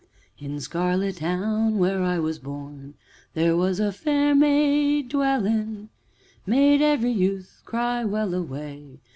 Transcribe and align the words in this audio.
"'In 0.39 0.59
Scarlet 0.59 1.17
town, 1.17 1.77
where 1.77 2.01
I 2.01 2.17
was 2.17 2.39
born, 2.39 2.95
There 3.35 3.55
was 3.55 3.79
a 3.79 3.91
fair 3.91 4.33
maid 4.33 5.09
dwellin', 5.09 5.89
Made 6.43 6.81
every 6.81 7.11
youth 7.11 7.61
cry 7.65 8.03
Well 8.03 8.33
a 8.33 8.41
way! 8.41 8.97